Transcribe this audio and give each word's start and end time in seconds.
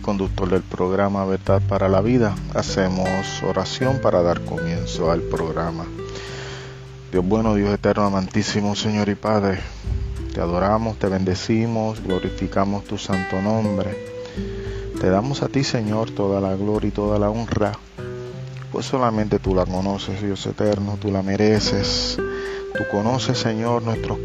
conductor 0.00 0.48
del 0.48 0.62
programa 0.62 1.24
Verdad 1.24 1.62
para 1.68 1.88
la 1.88 2.00
Vida. 2.00 2.34
Hacemos 2.54 3.42
oración 3.42 4.00
para 4.00 4.22
dar 4.22 4.44
comienzo 4.44 5.10
al 5.10 5.20
programa. 5.20 5.86
Dios 7.12 7.24
bueno, 7.24 7.54
Dios 7.54 7.72
eterno, 7.72 8.04
amantísimo 8.04 8.74
Señor 8.76 9.08
y 9.08 9.14
Padre, 9.14 9.60
te 10.34 10.40
adoramos, 10.40 10.98
te 10.98 11.08
bendecimos, 11.08 12.02
glorificamos 12.02 12.84
tu 12.84 12.98
santo 12.98 13.40
nombre. 13.42 13.96
Te 15.00 15.10
damos 15.10 15.42
a 15.42 15.48
ti, 15.48 15.64
Señor, 15.64 16.10
toda 16.10 16.40
la 16.40 16.54
gloria 16.56 16.88
y 16.88 16.92
toda 16.92 17.18
la 17.18 17.30
honra, 17.30 17.72
pues 18.72 18.86
solamente 18.86 19.38
tú 19.38 19.54
la 19.54 19.66
conoces, 19.66 20.22
Dios 20.22 20.46
eterno, 20.46 20.98
tú 21.00 21.10
la 21.10 21.22
mereces. 21.22 22.18
Tú 22.76 22.84
conoces, 22.90 23.36
Señor, 23.36 23.82
nuestros, 23.82 24.20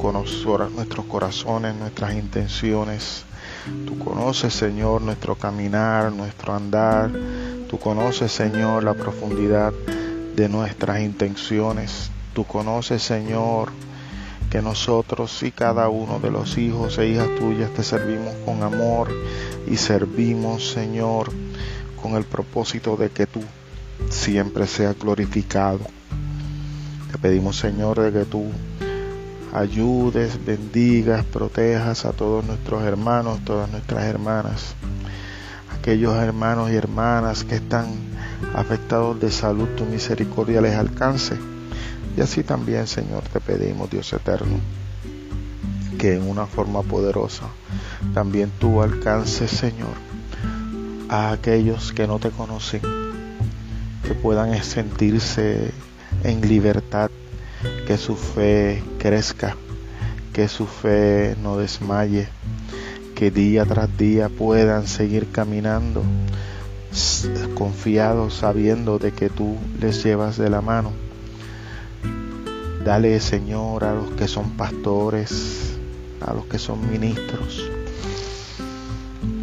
nuestros 0.71 1.05
corazones, 1.07 1.75
nuestras 1.75 2.13
intenciones. 2.13 3.25
Tú 3.85 3.97
conoces, 3.97 4.53
Señor, 4.53 5.01
nuestro 5.01 5.35
caminar, 5.35 6.11
nuestro 6.11 6.53
andar. 6.53 7.11
Tú 7.69 7.79
conoces, 7.79 8.31
Señor, 8.31 8.83
la 8.83 8.93
profundidad 8.93 9.73
de 10.35 10.49
nuestras 10.49 11.01
intenciones. 11.01 12.11
Tú 12.33 12.45
conoces, 12.45 13.01
Señor, 13.01 13.71
que 14.51 14.61
nosotros 14.61 15.41
y 15.41 15.51
cada 15.51 15.89
uno 15.89 16.19
de 16.19 16.29
los 16.29 16.57
hijos 16.57 16.97
e 16.99 17.07
hijas 17.07 17.29
tuyas 17.39 17.71
te 17.71 17.83
servimos 17.83 18.35
con 18.45 18.61
amor 18.61 19.09
y 19.67 19.77
servimos, 19.77 20.69
Señor, 20.69 21.31
con 22.01 22.15
el 22.15 22.23
propósito 22.23 22.95
de 22.97 23.09
que 23.09 23.25
tú 23.25 23.41
siempre 24.09 24.67
seas 24.67 24.97
glorificado. 24.99 25.79
Te 27.11 27.17
pedimos, 27.17 27.57
Señor, 27.57 27.99
de 27.99 28.11
que 28.11 28.25
tú 28.25 28.45
ayudes, 29.55 30.43
bendigas, 30.45 31.23
protejas 31.23 32.03
a 32.03 32.11
todos 32.11 32.43
nuestros 32.43 32.83
hermanos, 32.83 33.39
todas 33.45 33.71
nuestras 33.71 34.03
hermanas, 34.03 34.75
aquellos 35.79 36.13
hermanos 36.15 36.71
y 36.71 36.75
hermanas 36.75 37.45
que 37.45 37.55
están 37.55 37.85
afectados 38.53 39.17
de 39.21 39.31
salud, 39.31 39.69
tu 39.77 39.85
misericordia 39.85 40.59
les 40.59 40.75
alcance. 40.75 41.37
Y 42.17 42.21
así 42.21 42.43
también, 42.43 42.85
Señor, 42.85 43.23
te 43.31 43.39
pedimos, 43.39 43.89
Dios 43.89 44.11
eterno, 44.11 44.57
que 45.97 46.15
en 46.15 46.29
una 46.29 46.47
forma 46.47 46.81
poderosa 46.81 47.45
también 48.13 48.51
tú 48.59 48.81
alcances, 48.81 49.51
Señor, 49.51 49.95
a 51.07 51.31
aquellos 51.31 51.93
que 51.93 52.07
no 52.07 52.19
te 52.19 52.29
conocen, 52.29 52.81
que 54.03 54.13
puedan 54.15 54.61
sentirse 54.63 55.71
en 56.23 56.41
libertad 56.41 57.09
que 57.87 57.97
su 57.97 58.15
fe 58.15 58.83
crezca, 58.97 59.55
que 60.33 60.47
su 60.47 60.65
fe 60.65 61.35
no 61.41 61.57
desmaye, 61.57 62.27
que 63.15 63.31
día 63.31 63.65
tras 63.65 63.97
día 63.97 64.29
puedan 64.29 64.87
seguir 64.87 65.31
caminando 65.31 66.03
confiados 67.55 68.35
sabiendo 68.35 68.99
de 68.99 69.11
que 69.11 69.29
tú 69.29 69.57
les 69.79 70.03
llevas 70.03 70.37
de 70.37 70.49
la 70.49 70.61
mano. 70.61 70.91
Dale, 72.83 73.19
Señor, 73.19 73.83
a 73.83 73.93
los 73.93 74.11
que 74.11 74.27
son 74.27 74.51
pastores, 74.51 75.75
a 76.21 76.33
los 76.33 76.45
que 76.45 76.59
son 76.59 76.89
ministros, 76.89 77.69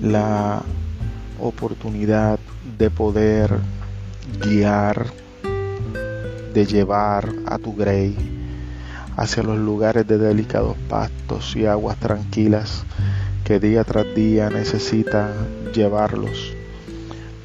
la 0.01 0.63
oportunidad 1.41 2.39
de 2.79 2.91
poder 2.91 3.59
guiar 4.41 5.07
de 6.53 6.67
llevar 6.67 7.29
a 7.47 7.59
tu 7.59 7.75
grey 7.75 8.17
hacia 9.17 9.43
los 9.43 9.59
lugares 9.59 10.07
de 10.07 10.19
delicados 10.19 10.77
pastos 10.89 11.55
y 11.57 11.67
aguas 11.67 11.99
tranquilas 11.99 12.85
que 13.45 13.59
día 13.61 13.85
tras 13.85 14.15
día 14.15 14.51
necesitan 14.51 15.33
llevarlos. 15.75 16.55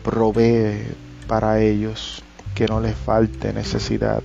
Provee 0.03 0.85
para 1.27 1.59
ellos 1.59 2.23
que 2.55 2.67
no 2.67 2.79
les 2.79 2.95
falte 2.95 3.53
necesidad 3.53 4.21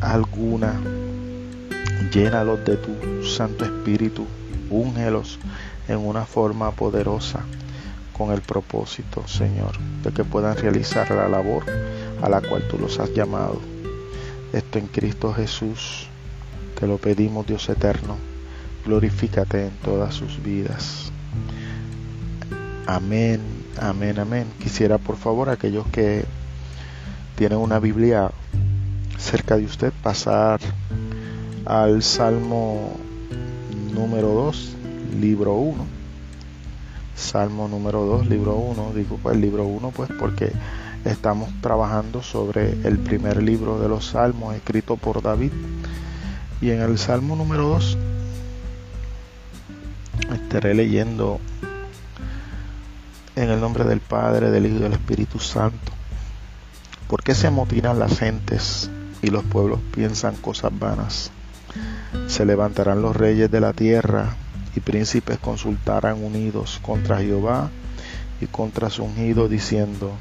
alguna. 0.00 0.74
Llénalos 2.12 2.64
de 2.64 2.76
tu 2.76 3.24
Santo 3.24 3.64
Espíritu, 3.64 4.26
úngelos 4.70 5.38
en 5.88 5.98
una 5.98 6.24
forma 6.24 6.70
poderosa 6.70 7.40
con 8.16 8.32
el 8.32 8.40
propósito, 8.40 9.26
Señor, 9.28 9.78
de 10.02 10.10
que 10.10 10.24
puedan 10.24 10.56
realizar 10.56 11.10
la 11.10 11.28
labor 11.28 11.64
a 12.22 12.28
la 12.28 12.40
cual 12.40 12.66
tú 12.68 12.78
los 12.78 12.98
has 12.98 13.12
llamado. 13.12 13.60
Esto 14.52 14.78
en 14.78 14.86
Cristo 14.86 15.32
Jesús, 15.32 16.08
te 16.78 16.86
lo 16.86 16.98
pedimos 16.98 17.46
Dios 17.46 17.68
eterno, 17.68 18.16
glorifícate 18.84 19.66
en 19.66 19.72
todas 19.84 20.14
sus 20.14 20.42
vidas. 20.42 21.12
Amén, 22.86 23.40
amén, 23.80 24.18
amén. 24.18 24.46
Quisiera 24.62 24.98
por 24.98 25.16
favor 25.16 25.50
aquellos 25.50 25.86
que 25.88 26.24
tienen 27.34 27.58
una 27.58 27.78
Biblia 27.80 28.30
cerca 29.18 29.56
de 29.56 29.64
usted 29.64 29.92
pasar 30.02 30.60
al 31.64 32.02
Salmo 32.02 32.92
número 33.92 34.28
2, 34.28 34.76
libro 35.20 35.54
1. 35.54 35.84
Salmo 37.16 37.66
número 37.66 38.04
2, 38.04 38.28
libro 38.28 38.54
1. 38.54 38.92
Digo 38.94 39.18
pues 39.22 39.36
libro 39.36 39.64
1 39.64 39.90
pues 39.90 40.10
porque 40.18 40.52
Estamos 41.06 41.48
trabajando 41.60 42.20
sobre 42.20 42.72
el 42.82 42.98
primer 42.98 43.40
libro 43.40 43.78
de 43.78 43.88
los 43.88 44.06
Salmos 44.06 44.56
escrito 44.56 44.96
por 44.96 45.22
David. 45.22 45.52
Y 46.60 46.70
en 46.70 46.82
el 46.82 46.98
Salmo 46.98 47.36
número 47.36 47.68
2 47.68 47.96
estaré 50.34 50.74
leyendo 50.74 51.38
en 53.36 53.50
el 53.50 53.60
nombre 53.60 53.84
del 53.84 54.00
Padre, 54.00 54.50
del 54.50 54.66
Hijo 54.66 54.78
y 54.78 54.80
del 54.80 54.94
Espíritu 54.94 55.38
Santo. 55.38 55.92
¿Por 57.06 57.22
qué 57.22 57.36
se 57.36 57.46
amotinan 57.46 58.00
las 58.00 58.18
gentes 58.18 58.90
y 59.22 59.28
los 59.28 59.44
pueblos 59.44 59.78
piensan 59.94 60.34
cosas 60.34 60.76
vanas? 60.76 61.30
Se 62.26 62.44
levantarán 62.44 63.00
los 63.00 63.14
reyes 63.14 63.48
de 63.48 63.60
la 63.60 63.72
tierra 63.72 64.34
y 64.74 64.80
príncipes 64.80 65.38
consultarán 65.38 66.24
unidos 66.24 66.80
contra 66.82 67.18
Jehová 67.18 67.70
y 68.40 68.46
contra 68.46 68.90
su 68.90 69.04
ungido 69.04 69.48
diciendo, 69.48 70.12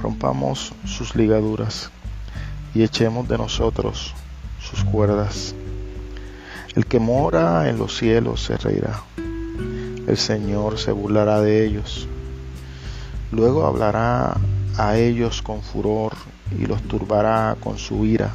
rompamos 0.00 0.72
sus 0.84 1.14
ligaduras 1.14 1.90
y 2.74 2.82
echemos 2.82 3.28
de 3.28 3.38
nosotros 3.38 4.14
sus 4.60 4.84
cuerdas. 4.84 5.54
El 6.74 6.86
que 6.86 6.98
mora 6.98 7.68
en 7.68 7.78
los 7.78 7.96
cielos 7.96 8.42
se 8.42 8.56
reirá, 8.56 9.02
el 10.06 10.16
Señor 10.16 10.78
se 10.78 10.92
burlará 10.92 11.40
de 11.40 11.66
ellos. 11.66 12.06
Luego 13.32 13.66
hablará 13.66 14.36
a 14.76 14.96
ellos 14.96 15.42
con 15.42 15.62
furor 15.62 16.12
y 16.58 16.66
los 16.66 16.82
turbará 16.82 17.56
con 17.60 17.78
su 17.78 18.04
ira. 18.04 18.34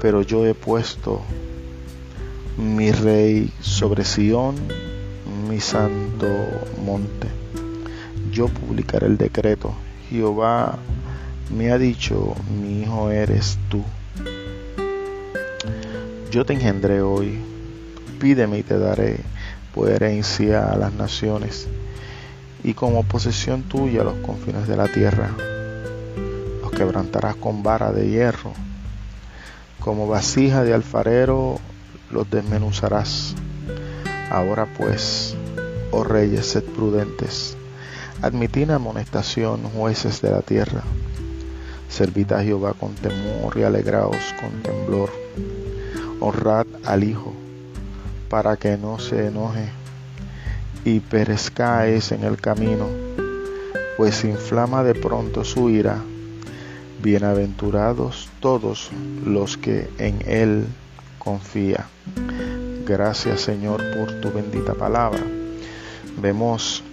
Pero 0.00 0.22
yo 0.22 0.46
he 0.46 0.54
puesto 0.54 1.20
mi 2.56 2.90
rey 2.90 3.52
sobre 3.60 4.04
Sión, 4.04 4.56
mi 5.48 5.60
santo 5.60 6.26
monte 6.84 7.28
yo 8.32 8.48
publicaré 8.48 9.06
el 9.06 9.16
decreto. 9.16 9.74
Jehová 10.08 10.78
me 11.54 11.72
ha 11.72 11.78
dicho, 11.78 12.34
mi 12.60 12.82
hijo 12.82 13.10
eres 13.10 13.58
tú. 13.68 13.82
Yo 16.30 16.44
te 16.44 16.52
engendré 16.52 17.02
hoy, 17.02 17.40
pídeme 18.20 18.58
y 18.58 18.62
te 18.62 18.78
daré 18.78 19.20
por 19.74 19.88
herencia 19.88 20.70
a 20.70 20.76
las 20.76 20.92
naciones 20.92 21.68
y 22.62 22.74
como 22.74 23.02
posesión 23.04 23.62
tuya 23.62 24.04
los 24.04 24.14
confines 24.16 24.68
de 24.68 24.76
la 24.76 24.86
tierra. 24.86 25.30
Los 26.62 26.70
quebrantarás 26.70 27.34
con 27.36 27.62
vara 27.62 27.90
de 27.90 28.08
hierro, 28.08 28.52
como 29.80 30.06
vasija 30.06 30.62
de 30.62 30.74
alfarero 30.74 31.58
los 32.10 32.30
desmenuzarás. 32.30 33.34
Ahora 34.30 34.66
pues, 34.66 35.34
oh 35.90 36.04
reyes, 36.04 36.46
sed 36.46 36.62
prudentes 36.62 37.56
Admitid 38.22 38.70
amonestación, 38.70 39.62
jueces 39.62 40.20
de 40.20 40.30
la 40.30 40.42
tierra. 40.42 40.82
Servid 41.88 42.32
a 42.32 42.42
Jehová 42.42 42.74
con 42.74 42.94
temor 42.94 43.56
y 43.56 43.62
alegraos 43.62 44.34
con 44.38 44.62
temblor. 44.62 45.08
Honrad 46.20 46.66
al 46.84 47.02
Hijo, 47.02 47.32
para 48.28 48.58
que 48.58 48.76
no 48.76 48.98
se 48.98 49.28
enoje 49.28 49.70
y 50.84 51.00
perezcáis 51.00 52.12
en 52.12 52.24
el 52.24 52.36
camino, 52.36 52.86
pues 53.96 54.22
inflama 54.24 54.84
de 54.84 54.94
pronto 54.94 55.42
su 55.42 55.70
ira. 55.70 55.96
Bienaventurados 57.02 58.28
todos 58.40 58.90
los 59.24 59.56
que 59.56 59.88
en 59.96 60.18
Él 60.26 60.66
confían. 61.18 61.86
Gracias 62.86 63.40
Señor 63.40 63.82
por 63.96 64.20
tu 64.20 64.30
bendita 64.30 64.74
palabra. 64.74 65.22
Vemos 66.20 66.84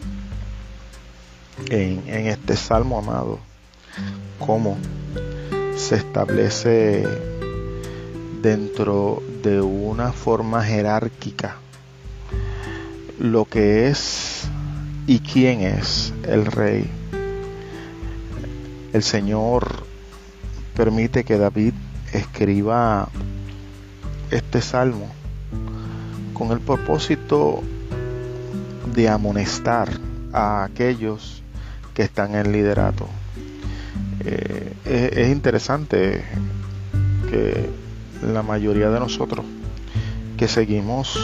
en, 1.70 2.28
este 2.28 2.56
salmo 2.56 3.00
amado, 3.00 3.40
cómo 4.40 4.78
se 5.76 5.96
establece 5.96 7.08
dentro 8.42 9.22
de 9.44 9.62
una 9.62 10.12
forma 10.12 10.64
jerárquica 10.64 11.58
lo 13.20 13.46
que 13.46 13.88
es 13.88 14.48
y 15.08 15.20
quién 15.20 15.62
es 15.62 16.14
el 16.24 16.46
rey. 16.46 16.90
El 18.94 19.04
Señor 19.04 19.84
permite 20.76 21.24
que 21.24 21.38
David 21.38 21.74
escriba 22.14 23.10
este 24.32 24.62
salmo 24.62 25.08
con 26.34 26.52
el 26.52 26.60
propósito 26.60 27.64
de 28.94 29.10
amonestar 29.10 29.90
a 30.32 30.64
aquellos 30.64 31.44
que 31.98 32.04
están 32.04 32.36
en 32.36 32.52
liderato. 32.52 33.08
Eh, 34.20 34.72
es, 34.86 35.30
interesante 35.30 36.24
que 37.28 37.72
la 38.22 38.44
mayoría 38.44 38.92
de 38.92 39.00
nosotros 39.00 39.44
que 40.38 40.48
seguimos 40.48 41.18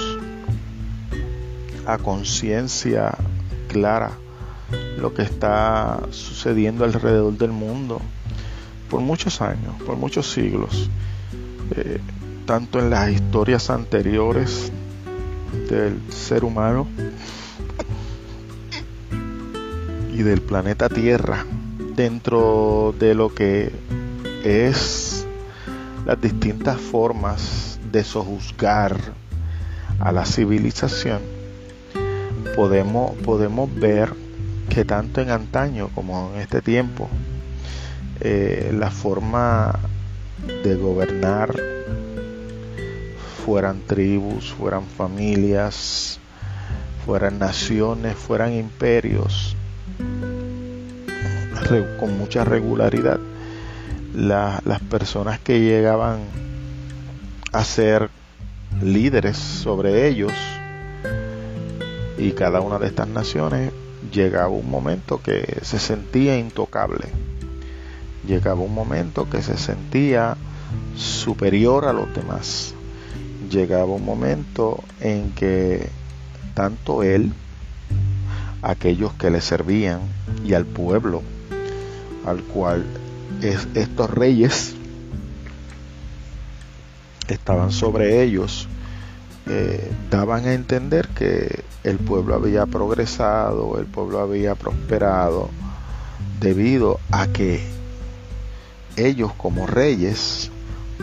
a 1.85 1.99
conciencia 1.99 3.15
clara 3.67 4.13
lo 4.97 5.13
que 5.13 5.21
está 5.21 6.01
sucediendo 6.09 6.85
alrededor 6.85 7.37
del 7.37 7.51
mundo 7.51 8.01
por 8.89 9.01
muchos 9.01 9.41
años, 9.41 9.75
por 9.85 9.95
muchos 9.95 10.31
siglos, 10.31 10.89
eh, 11.75 11.99
tanto 12.47 12.79
en 12.79 12.89
las 12.89 13.11
historias 13.11 13.69
anteriores 13.69 14.71
del 15.69 16.01
ser 16.11 16.43
humano 16.43 16.87
y 20.13 20.21
del 20.21 20.41
planeta 20.41 20.89
Tierra 20.89 21.45
dentro 21.95 22.93
de 22.99 23.15
lo 23.15 23.33
que 23.33 23.71
es 24.43 25.25
las 26.05 26.21
distintas 26.21 26.79
formas 26.79 27.79
de 27.91 28.03
sojuzgar 28.03 28.97
a 29.99 30.11
la 30.11 30.25
civilización, 30.25 31.21
podemos, 32.55 33.15
podemos 33.17 33.73
ver 33.73 34.13
que 34.69 34.85
tanto 34.85 35.21
en 35.21 35.29
antaño 35.29 35.89
como 35.95 36.31
en 36.33 36.41
este 36.41 36.61
tiempo, 36.61 37.09
eh, 38.19 38.71
la 38.77 38.91
forma 38.91 39.79
de 40.63 40.75
gobernar 40.75 41.55
fueran 43.45 43.81
tribus, 43.87 44.51
fueran 44.51 44.83
familias, 44.85 46.19
fueran 47.05 47.39
naciones, 47.39 48.15
fueran 48.15 48.53
imperios, 48.53 49.55
con 51.99 52.17
mucha 52.17 52.43
regularidad. 52.43 53.19
las 54.15 54.79
personas 54.89 55.39
que 55.39 55.59
llegaban 55.59 56.19
a 57.51 57.63
ser 57.63 58.09
líderes 58.81 59.37
sobre 59.37 60.07
ellos 60.07 60.31
y 62.17 62.31
cada 62.31 62.61
una 62.61 62.77
de 62.77 62.87
estas 62.87 63.07
naciones 63.07 63.71
llegaba 64.11 64.49
un 64.49 64.69
momento 64.69 65.21
que 65.21 65.59
se 65.63 65.79
sentía 65.79 66.37
intocable 66.37 67.07
llegaba 68.27 68.61
un 68.61 68.73
momento 68.73 69.27
que 69.29 69.41
se 69.41 69.57
sentía 69.57 70.37
superior 70.95 71.85
a 71.85 71.93
los 71.93 72.13
demás 72.13 72.75
llegaba 73.49 73.85
un 73.85 74.05
momento 74.05 74.83
en 74.99 75.31
que 75.31 75.89
tanto 76.53 77.03
él, 77.03 77.33
aquellos 78.63 79.13
que 79.13 79.29
le 79.29 79.41
servían 79.41 79.99
y 80.43 80.53
al 80.53 80.65
pueblo 80.65 81.21
al 82.25 82.41
cual 82.43 82.85
estos 83.41 84.09
reyes 84.09 84.73
estaban 87.27 87.71
sobre 87.71 88.23
ellos, 88.23 88.67
eh, 89.47 89.91
daban 90.09 90.45
a 90.45 90.53
entender 90.53 91.09
que 91.09 91.63
el 91.83 91.97
pueblo 91.97 92.35
había 92.35 92.65
progresado, 92.65 93.77
el 93.79 93.85
pueblo 93.85 94.19
había 94.19 94.55
prosperado, 94.55 95.49
debido 96.39 96.99
a 97.11 97.27
que 97.27 97.61
ellos 98.95 99.33
como 99.33 99.67
reyes, 99.67 100.51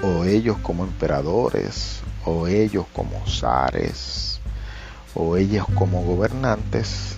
o 0.02 0.24
ellos 0.24 0.56
como 0.62 0.84
emperadores, 0.84 2.00
o 2.24 2.46
ellos 2.46 2.86
como 2.94 3.26
zares, 3.26 4.40
o 5.14 5.36
ellos 5.36 5.66
como 5.74 6.02
gobernantes, 6.02 7.16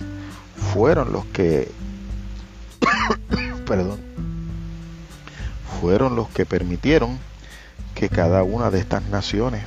fueron 0.71 1.11
los 1.11 1.25
que, 1.25 1.71
perdón, 3.67 3.99
fueron 5.81 6.15
los 6.15 6.29
que 6.29 6.45
permitieron 6.45 7.17
que 7.95 8.09
cada 8.09 8.43
una 8.43 8.71
de 8.71 8.79
estas 8.79 9.03
naciones 9.09 9.63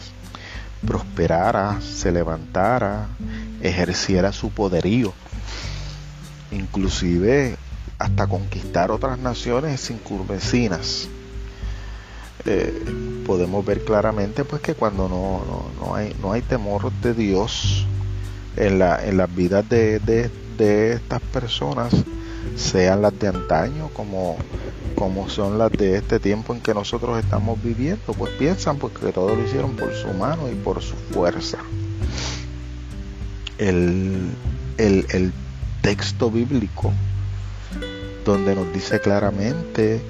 prosperara, 0.87 1.81
se 1.81 2.13
levantara, 2.13 3.09
ejerciera 3.63 4.33
su 4.33 4.51
poderío, 4.51 5.13
inclusive 6.51 7.57
hasta 7.99 8.27
conquistar 8.27 8.91
otras 8.91 9.19
naciones 9.19 9.81
circunvecinas. 9.81 11.09
Eh, 12.45 13.23
podemos 13.27 13.65
ver 13.65 13.85
claramente 13.85 14.45
pues 14.45 14.63
que 14.63 14.75
cuando 14.75 15.09
no, 15.09 15.43
no, 15.81 15.95
hay, 15.97 16.15
no 16.23 16.33
hay 16.33 16.43
temor 16.43 16.93
de 16.93 17.13
Dios 17.13 17.87
en, 18.57 18.79
la, 18.79 19.05
en 19.05 19.17
las 19.17 19.35
vidas 19.35 19.69
de, 19.69 19.99
de, 19.99 20.31
de 20.57 20.95
estas 20.95 21.21
personas, 21.21 21.93
sean 22.57 23.03
las 23.03 23.19
de 23.19 23.29
antaño 23.29 23.89
como, 23.93 24.37
como 24.95 25.29
son 25.29 25.59
las 25.59 25.73
de 25.73 25.97
este 25.97 26.19
tiempo 26.21 26.55
en 26.55 26.61
que 26.61 26.75
nosotros 26.75 27.19
estamos 27.19 27.63
viviendo, 27.63 28.15
pues 28.15 28.33
piensan 28.33 28.79
pues 28.79 28.93
que 28.95 29.13
todo 29.13 29.35
lo 29.35 29.45
hicieron 29.45 29.77
por 29.77 29.95
su 29.95 30.09
mano 30.09 30.51
y 30.51 30.55
por 30.55 30.83
su 30.83 30.95
fuerza. 30.95 31.59
El, 33.59 34.31
el, 34.79 35.07
el 35.11 35.33
texto 35.83 36.31
bíblico 36.31 36.93
donde 38.25 38.55
nos 38.55 38.73
dice 38.73 39.01
claramente 39.01 40.03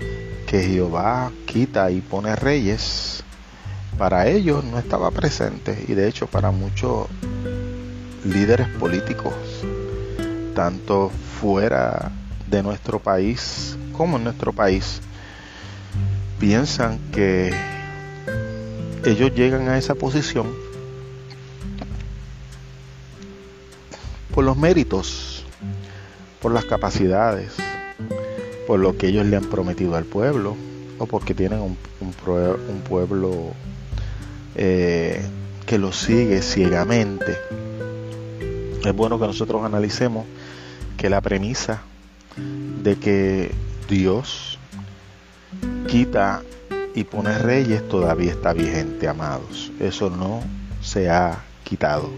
que 0.47 0.63
Jehová 0.63 1.31
quita 1.45 1.91
y 1.91 2.01
pone 2.01 2.35
reyes, 2.35 3.23
para 3.99 4.27
ellos 4.29 4.65
no 4.65 4.79
estaba 4.79 5.11
presente 5.11 5.85
y 5.87 5.95
de 5.95 6.09
hecho 6.09 6.27
para 6.27 6.51
muchos 6.51 7.09
líderes 8.25 8.69
políticos, 8.69 9.35
tanto 10.57 11.11
fuera 11.39 12.11
de 12.49 12.63
nuestro 12.63 12.99
país 12.99 13.77
como 13.93 14.17
en 14.17 14.25
nuestro 14.25 14.55
país, 14.55 15.03
piensan 16.39 16.99
que 17.13 17.53
ellos 19.05 19.35
llegan 19.35 19.69
a 19.69 19.77
esa 19.77 19.95
posición 19.95 20.47
por 24.35 24.45
los 24.45 24.57
méritos, 24.57 25.45
por 26.41 26.53
las 26.53 26.65
capacidades, 26.65 27.53
por 28.67 28.81
lo 28.81 28.97
que 28.97 29.09
ellos 29.09 29.27
le 29.27 29.37
han 29.37 29.45
prometido 29.45 29.95
al 29.95 30.05
pueblo 30.05 30.57
o 30.99 31.05
porque 31.05 31.35
tienen 31.35 31.61
un, 31.61 31.77
pueblo 32.89 33.53
eh, 34.55 35.21
que 35.67 35.77
lo 35.77 35.93
sigue 35.93 36.41
ciegamente. 36.41 37.37
Es 38.83 38.95
bueno 38.95 39.19
que 39.19 39.27
nosotros 39.27 39.63
analicemos 39.63 40.25
que 40.97 41.11
la 41.11 41.21
premisa 41.21 41.83
de 42.83 42.97
que 42.97 43.55
Dios 43.89 44.59
quita 45.89 46.43
y 46.95 47.05
pone 47.05 47.37
reyes 47.39 47.87
todavía 47.89 48.31
está 48.31 48.53
vigente, 48.53 49.07
amados. 49.09 49.71
Eso 49.79 50.11
no 50.11 50.41
se 50.81 51.11
ha 51.11 51.45
quitado. 51.65 52.11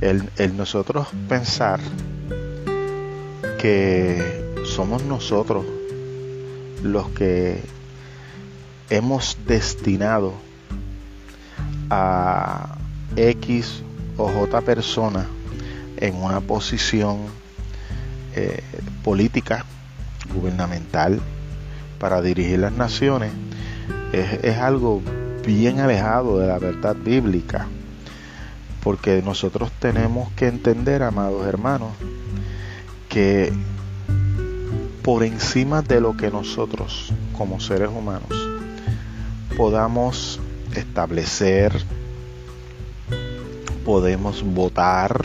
El, 0.00 0.28
nosotros 0.56 1.08
pensar 1.28 1.80
que 3.58 4.54
somos 4.64 5.04
nosotros 5.04 5.64
los 6.82 7.08
que 7.10 7.62
hemos 8.90 9.38
destinado 9.46 10.34
a 11.88 12.76
X 13.16 13.82
o 14.16 14.28
J 14.28 14.60
persona 14.62 15.26
en 15.96 16.16
una 16.16 16.40
posición 16.40 17.41
eh, 18.34 18.62
política, 19.04 19.64
gubernamental, 20.34 21.20
para 21.98 22.20
dirigir 22.20 22.58
las 22.58 22.72
naciones, 22.72 23.32
es, 24.12 24.44
es 24.44 24.58
algo 24.58 25.02
bien 25.44 25.80
alejado 25.80 26.38
de 26.38 26.46
la 26.46 26.58
verdad 26.58 26.96
bíblica, 26.96 27.66
porque 28.82 29.22
nosotros 29.22 29.70
tenemos 29.78 30.30
que 30.32 30.48
entender, 30.48 31.02
amados 31.02 31.46
hermanos, 31.46 31.92
que 33.08 33.52
por 35.02 35.24
encima 35.24 35.82
de 35.82 36.00
lo 36.00 36.16
que 36.16 36.30
nosotros 36.30 37.12
como 37.36 37.60
seres 37.60 37.88
humanos 37.88 38.30
podamos 39.56 40.40
establecer, 40.74 41.72
podemos 43.84 44.42
votar, 44.42 45.24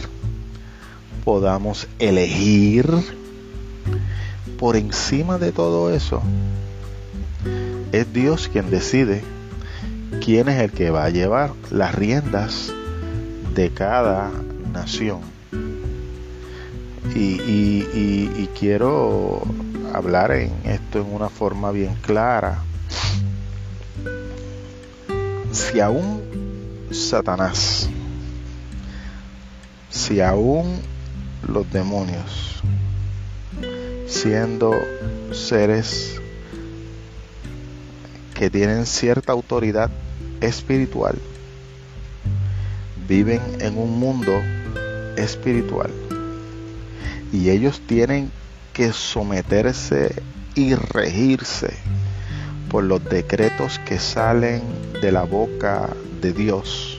podamos 1.27 1.89
elegir, 2.00 2.88
por 4.57 4.77
encima 4.77 5.38
de 5.38 5.51
todo 5.51 5.93
eso, 5.93 6.22
es 7.91 8.13
Dios 8.13 8.48
quien 8.48 8.69
decide 8.69 9.25
quién 10.24 10.48
es 10.48 10.62
el 10.62 10.72
que 10.72 10.89
va 10.89 11.03
a 11.03 11.10
llevar 11.10 11.51
las 11.69 11.93
riendas 11.93 12.72
de 13.53 13.72
cada 13.72 14.31
nación 14.72 15.19
y, 17.13 18.48
quiero 18.57 19.41
hablar 19.93 20.31
en 20.31 20.53
esto 20.63 21.01
en 21.01 21.13
una 21.13 21.27
forma 21.27 21.72
bien 21.72 21.93
clara. 22.03 22.63
Si 25.51 25.81
aún 25.81 26.22
Satanás, 26.89 27.89
si 29.89 30.22
aún 30.22 30.79
los 31.46 31.70
demonios, 31.72 32.62
siendo 34.08 34.74
seres 35.32 36.22
que 38.34 38.50
tienen 38.50 38.86
cierta 38.86 39.34
autoridad 39.34 39.89
espiritual, 40.41 41.17
viven 43.08 43.41
en 43.60 43.77
un 43.77 44.00
mundo 44.00 44.34
espiritual 45.17 45.91
y 47.32 47.50
ellos 47.50 47.82
tienen 47.86 48.32
que 48.74 48.94
someterse 48.94 50.13
y 50.56 50.75
regirse 50.75 51.74
por 52.70 52.84
los 52.84 53.03
decretos 53.03 53.79
que 53.79 54.00
salen 54.00 54.62
de 55.01 55.12
la 55.12 55.24
boca 55.24 55.89
de 56.22 56.34
Dios. 56.34 56.96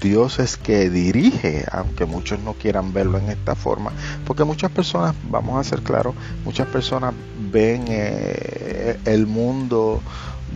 Dios 0.00 0.38
es 0.38 0.56
que 0.56 0.90
dirige, 0.90 1.64
aunque 1.70 2.04
muchos 2.04 2.40
no 2.40 2.54
quieran 2.54 2.92
verlo 2.92 3.18
en 3.18 3.30
esta 3.30 3.54
forma, 3.54 3.92
porque 4.26 4.44
muchas 4.44 4.70
personas, 4.70 5.14
vamos 5.30 5.58
a 5.58 5.68
ser 5.68 5.82
claros, 5.82 6.14
muchas 6.44 6.66
personas 6.68 7.14
ven 7.50 7.84
eh, 7.88 8.98
el 9.04 9.26
mundo 9.26 10.00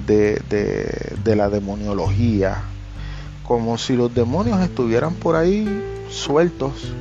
de, 0.07 0.41
de 1.25 1.37
la 1.37 1.49
demoniología 1.49 2.63
como 3.49 3.79
si 3.79 3.97
los 3.97 4.15
demonios 4.15 4.61
estuvieran 4.61 5.15
por 5.15 5.35
ahí 5.35 5.67
sueltos 6.11 6.93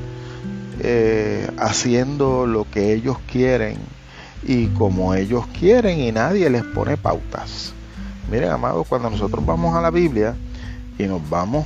eh, 0.79 1.50
haciendo 1.58 2.48
lo 2.48 2.65
que 2.70 2.94
ellos 2.94 3.17
quieren 3.29 3.77
y 4.44 4.67
como 4.67 5.13
ellos 5.13 5.46
quieren 5.48 6.00
y 6.00 6.12
nadie 6.13 6.50
les 6.50 6.63
pone 6.63 6.96
pautas. 6.96 7.74
Miren, 8.32 8.51
amados, 8.51 8.88
cuando 8.88 9.10
nosotros 9.10 9.46
vamos 9.46 9.75
a 9.75 9.82
la 9.82 9.89
Biblia 9.89 10.36
y 10.98 11.03
nos 11.03 11.27
vamos 11.29 11.65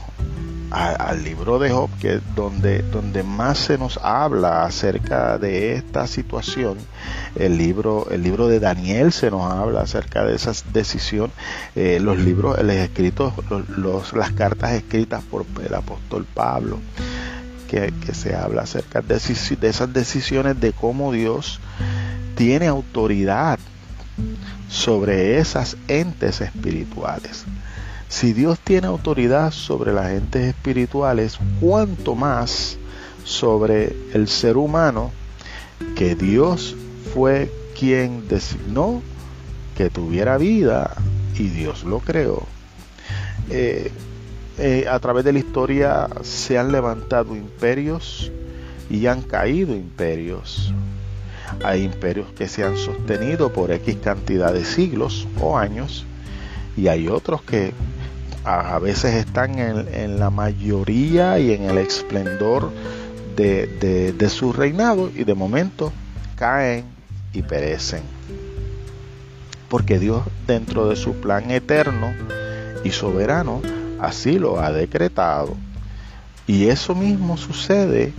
al 0.72 1.24
libro 1.24 1.60
de 1.60 1.70
Job, 1.70 1.90
que 2.00 2.22
donde, 2.36 2.82
donde 2.82 3.24
más 3.24 3.58
se 3.58 3.78
nos 3.78 3.98
habla 3.98 4.64
acerca 4.64 5.38
de 5.38 5.74
esta 5.74 6.08
situación, 6.08 6.78
el 7.36 7.58
libro, 7.58 8.08
el 8.10 8.24
libro 8.24 8.48
de 8.48 8.60
Daniel 8.60 9.12
se 9.12 9.30
nos 9.30 9.52
habla 9.52 9.82
acerca 9.82 10.24
de 10.24 10.36
esa 10.36 10.54
decisión, 10.72 11.32
eh, 11.76 12.00
los 12.02 12.18
libros, 12.18 12.58
escritos, 12.60 13.34
las 14.14 14.32
cartas 14.32 14.72
escritas 14.72 15.24
por 15.24 15.46
el 15.64 15.74
apóstol 15.74 16.26
Pablo 16.34 16.80
que, 17.72 18.14
se 18.14 18.36
habla 18.36 18.64
acerca 18.64 19.02
de 19.02 19.16
esas 19.16 19.94
decisiones 19.94 20.60
de 20.60 20.74
cómo 20.74 21.14
Dios 21.14 21.62
tiene 22.36 22.68
autoridad 22.68 23.60
sobre 24.70 25.38
esas 25.40 25.78
entes 25.88 26.42
espirituales. 26.42 27.46
Si 28.12 28.34
Dios 28.34 28.60
tiene 28.60 28.88
autoridad 28.88 29.52
sobre 29.52 29.94
las 29.94 30.12
entes 30.12 30.50
espirituales, 30.50 31.40
cuánto 31.62 32.14
más 32.14 32.78
sobre 33.24 33.96
el 34.14 34.28
ser 34.28 34.58
humano 34.58 35.12
que 35.96 36.16
Dios 36.16 36.76
fue 37.14 37.50
quien 37.80 38.28
designó 38.28 39.02
que 39.78 39.90
tuviera 39.90 40.38
vida 40.38 40.94
y 41.36 41.48
Dios 41.48 41.86
lo 41.86 42.00
creó. 42.00 42.44
Eh, 43.50 43.90
eh, 44.58 44.86
a 44.90 45.00
través 45.00 45.24
de 45.24 45.32
la 45.32 45.40
historia 45.40 46.10
se 46.22 46.60
han 46.60 46.74
levantado 46.74 47.34
imperios 47.34 48.30
y 48.90 49.08
han 49.08 49.22
caído 49.22 49.74
imperios. 49.74 50.74
Hay 51.64 51.84
imperios 51.84 52.28
que 52.34 52.50
se 52.50 52.66
han 52.66 52.76
sostenido 52.76 53.54
por 53.54 53.72
X 53.72 53.96
cantidad 54.04 54.52
de 54.52 54.66
siglos 54.66 55.30
o 55.40 55.58
años 55.58 56.06
y 56.76 56.90
hay 56.90 57.08
otros 57.08 57.42
que 57.42 57.74
a 58.44 58.80
veces 58.80 59.16
están 59.16 59.60
en, 59.60 60.20
la 60.20 60.30
mayoría 60.30 61.40
y 61.40 61.54
en 61.54 61.64
el 61.64 61.78
esplendor 61.78 62.72
de, 63.36 64.14
de 64.18 64.30
su 64.30 64.54
reinado 64.54 65.12
y 65.16 65.24
de 65.24 65.36
momento 65.36 65.92
caen 66.36 66.86
y 67.34 67.44
perecen. 67.44 68.02
Porque 69.70 70.00
Dios 70.00 70.24
dentro 70.48 70.90
de 70.90 70.96
su 70.96 71.14
plan 71.16 71.50
eterno 71.52 72.14
y 72.84 72.92
soberano 72.92 73.62
así 74.00 74.40
lo 74.40 74.60
ha 74.60 74.72
decretado. 74.72 75.56
Y 76.48 76.68
eso 76.68 76.96
mismo 76.96 77.38
sucede 77.38 78.14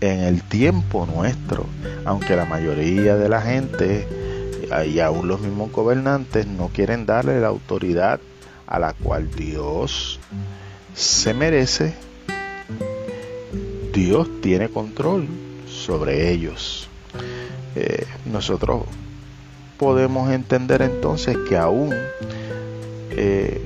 en 0.00 0.20
el 0.20 0.42
tiempo 0.42 1.06
nuestro, 1.06 1.66
aunque 2.04 2.36
la 2.36 2.44
mayoría 2.44 3.16
de 3.16 3.28
la 3.28 3.42
gente 3.42 4.06
y 4.86 5.00
aún 5.00 5.28
los 5.28 5.40
mismos 5.40 5.72
gobernantes 5.72 6.46
no 6.46 6.68
quieren 6.68 7.06
darle 7.06 7.40
la 7.40 7.48
autoridad 7.48 8.20
a 8.66 8.78
la 8.78 8.92
cual 8.92 9.30
Dios 9.30 10.18
se 10.94 11.34
merece, 11.34 11.94
Dios 13.92 14.28
tiene 14.40 14.68
control 14.68 15.26
sobre 15.66 16.30
ellos. 16.30 16.88
Eh, 17.74 18.06
nosotros 18.24 18.84
podemos 19.78 20.30
entender 20.30 20.82
entonces 20.82 21.36
que 21.48 21.56
aún 21.56 21.94
eh, 23.10 23.60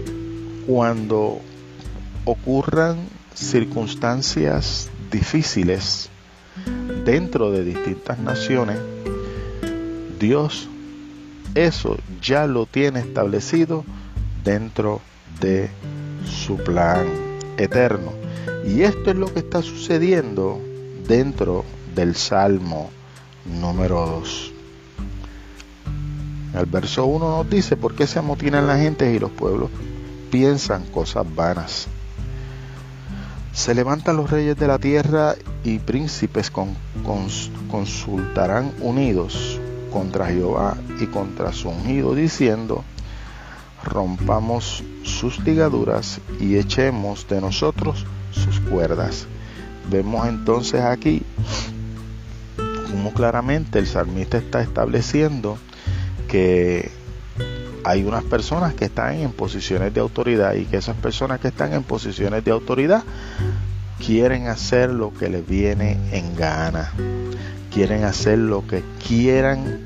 cuando 0.66 1.40
ocurran 2.24 2.98
circunstancias 3.34 4.90
difíciles 5.10 6.10
dentro 7.04 7.50
de 7.50 7.64
distintas 7.64 8.18
naciones, 8.18 8.78
Dios 10.18 10.68
eso 11.54 11.96
ya 12.22 12.46
lo 12.46 12.66
tiene 12.66 13.00
establecido 13.00 13.84
dentro 14.44 15.00
de 15.40 15.70
su 16.24 16.56
plan 16.56 17.06
eterno. 17.56 18.12
Y 18.64 18.82
esto 18.82 19.10
es 19.10 19.16
lo 19.16 19.32
que 19.32 19.40
está 19.40 19.62
sucediendo 19.62 20.60
dentro 21.06 21.64
del 21.94 22.14
Salmo 22.14 22.90
número 23.44 24.06
2. 24.06 24.52
El 26.54 26.66
verso 26.66 27.06
1 27.06 27.36
nos 27.36 27.48
dice, 27.50 27.76
¿por 27.76 27.94
qué 27.94 28.06
se 28.06 28.18
amotinan 28.18 28.66
las 28.66 28.80
gentes 28.80 29.14
y 29.14 29.18
los 29.18 29.30
pueblos 29.30 29.70
piensan 30.30 30.84
cosas 30.86 31.24
vanas? 31.34 31.86
Se 33.52 33.74
levantan 33.74 34.16
los 34.16 34.30
reyes 34.30 34.56
de 34.56 34.66
la 34.66 34.78
tierra 34.78 35.34
y 35.64 35.78
príncipes 35.78 36.50
consultarán 37.70 38.72
unidos 38.80 39.60
contra 39.92 40.26
Jehová 40.26 40.76
y 41.00 41.06
contra 41.06 41.52
su 41.52 41.68
ungido, 41.68 42.14
diciendo, 42.14 42.84
rompamos 43.84 44.82
sus 45.02 45.38
ligaduras 45.40 46.20
y 46.38 46.56
echemos 46.56 47.26
de 47.28 47.40
nosotros 47.40 48.06
sus 48.30 48.60
cuerdas. 48.60 49.26
Vemos 49.90 50.26
entonces 50.28 50.82
aquí 50.82 51.22
como 52.90 53.12
claramente 53.12 53.78
el 53.78 53.86
salmista 53.86 54.38
está 54.38 54.60
estableciendo 54.60 55.58
que 56.28 56.90
hay 57.84 58.04
unas 58.04 58.24
personas 58.24 58.74
que 58.74 58.86
están 58.86 59.14
en 59.14 59.32
posiciones 59.32 59.94
de 59.94 60.00
autoridad 60.00 60.54
y 60.54 60.64
que 60.64 60.76
esas 60.76 60.96
personas 60.96 61.40
que 61.40 61.48
están 61.48 61.72
en 61.72 61.82
posiciones 61.82 62.44
de 62.44 62.50
autoridad 62.50 63.02
quieren 64.04 64.48
hacer 64.48 64.90
lo 64.90 65.14
que 65.14 65.28
les 65.28 65.46
viene 65.46 65.98
en 66.12 66.36
gana, 66.36 66.92
quieren 67.72 68.04
hacer 68.04 68.38
lo 68.38 68.66
que 68.66 68.82
quieran 69.06 69.80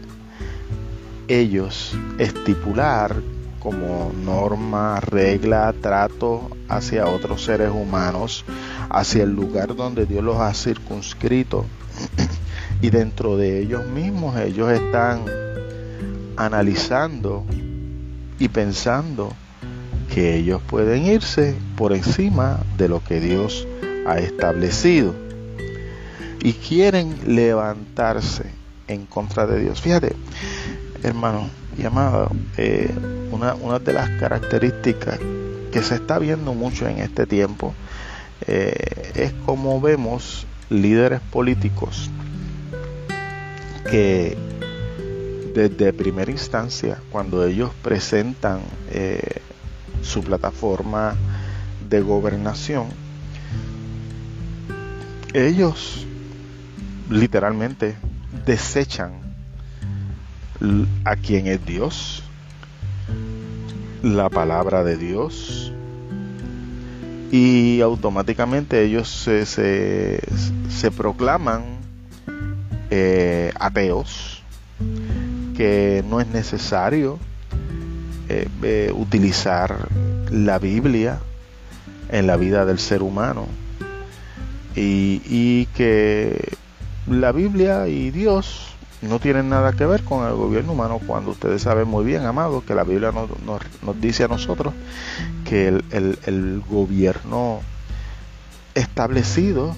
ellos 1.29 1.97
estipular 2.19 3.17
como 3.64 4.12
norma, 4.12 5.00
regla, 5.00 5.75
trato 5.80 6.50
hacia 6.68 7.06
otros 7.06 7.42
seres 7.42 7.71
humanos, 7.71 8.44
hacia 8.90 9.23
el 9.23 9.35
lugar 9.35 9.75
donde 9.75 10.04
Dios 10.04 10.23
los 10.23 10.37
ha 10.37 10.52
circunscrito. 10.52 11.64
y 12.83 12.90
dentro 12.90 13.38
de 13.38 13.61
ellos 13.61 13.87
mismos 13.87 14.37
ellos 14.38 14.71
están 14.71 15.25
analizando 16.37 17.47
y 18.38 18.49
pensando 18.49 19.33
que 20.12 20.37
ellos 20.37 20.61
pueden 20.66 21.06
irse 21.06 21.56
por 21.75 21.94
encima 21.94 22.61
de 22.76 22.88
lo 22.88 23.02
que 23.02 23.18
Dios 23.18 23.66
ha 24.06 24.18
establecido 24.18 25.14
y 26.42 26.52
quieren 26.52 27.16
levantarse 27.26 28.44
en 28.88 29.06
contra 29.06 29.47
de 29.47 29.61
Dios. 29.61 29.80
Fíjate, 29.80 30.14
hermano 31.02 31.63
y 31.76 31.85
amado, 31.85 32.31
eh, 32.57 32.93
una, 33.31 33.54
una, 33.54 33.78
de 33.78 33.93
las 33.93 34.09
características 34.11 35.19
que 35.73 35.83
se 35.83 35.97
está 35.97 36.19
viendo 36.19 36.54
mucho 36.54 36.87
en 36.88 36.99
este 36.99 37.26
tiempo 37.26 37.75
eh, 38.47 39.12
es 39.14 39.33
como 39.47 39.81
vemos 39.81 40.47
líderes 40.71 41.21
políticos 41.21 42.11
que 43.90 44.37
desde 45.54 45.93
primera 45.93 46.31
instancia, 46.31 47.00
cuando 47.11 47.45
ellos 47.45 47.71
presentan 47.83 48.61
eh, 48.90 49.40
su 50.02 50.23
plataforma 50.23 51.14
de 51.88 52.00
gobernación, 52.00 52.87
ellos 55.33 56.07
literalmente 57.09 57.95
desechan 58.45 59.24
a 61.04 61.16
quien 61.16 61.47
es 61.47 61.64
Dios, 61.64 62.23
la 64.02 64.28
palabra 64.28 64.85
de 64.85 64.97
Dios, 64.97 65.73
y 67.30 67.80
automáticamente 67.80 68.85
ellos 68.85 69.09
se, 69.09 69.44
se, 69.47 70.90
proclaman 70.92 71.64
eh, 72.90 73.52
ateos, 73.59 74.42
que 75.56 76.04
no 76.09 76.21
es 76.21 76.28
necesario 76.28 77.18
eh, 78.28 78.49
eh, 78.62 78.92
utilizar 78.94 79.88
la 80.30 80.59
Biblia 80.59 81.18
en 82.11 82.26
la 82.26 82.37
vida 82.37 82.64
del 82.64 82.78
ser 82.78 83.02
humano. 83.02 83.49
Y, 84.76 85.23
y 85.26 85.66
que 85.75 86.56
la 87.09 87.33
Biblia 87.33 87.88
y 87.88 88.11
Dios 88.11 88.74
no 89.08 89.18
tienen 89.18 89.49
nada 89.49 89.73
que 89.73 89.87
ver 89.87 90.02
con 90.02 90.26
el 90.26 90.34
gobierno 90.34 90.73
humano 90.73 91.00
cuando 91.06 91.30
ustedes 91.30 91.62
saben 91.62 91.88
muy 91.88 92.04
bien, 92.04 92.25
amados, 92.25 92.64
que 92.64 92.75
la 92.75 92.84
Biblia 92.84 93.12
nos, 93.12 93.28
nos, 93.44 94.00
dice 94.00 94.25
a 94.25 94.28
nosotros 94.28 94.75
que 95.44 95.68
el, 95.68 95.84
el, 95.90 96.62
gobierno 96.68 97.61
establecido 98.75 99.75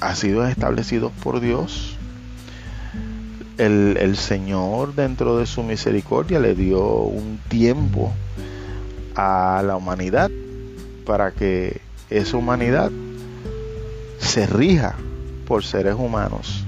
ha 0.00 0.14
sido 0.14 0.46
establecido 0.46 1.10
por 1.22 1.40
Dios. 1.40 1.96
El, 3.58 3.98
el, 4.00 4.16
Señor 4.16 4.94
dentro 4.94 5.36
de 5.36 5.46
su 5.46 5.62
misericordia 5.62 6.40
le 6.40 6.54
dio 6.54 6.82
un 6.82 7.38
tiempo 7.48 8.12
a 9.14 9.62
la 9.64 9.76
humanidad 9.76 10.30
para 11.04 11.32
que 11.32 11.80
esa 12.08 12.38
humanidad 12.38 12.90
se 14.18 14.46
rija 14.46 14.94
por 15.46 15.62
seres 15.62 15.94
humanos 15.94 16.64